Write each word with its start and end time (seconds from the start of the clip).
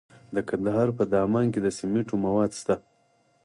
د 0.35 0.37
کندهار 0.49 0.87
په 0.97 1.03
دامان 1.13 1.45
کې 1.53 1.59
د 1.61 1.67
سمنټو 1.77 2.15
مواد 2.23 2.51
شته. 2.59 2.75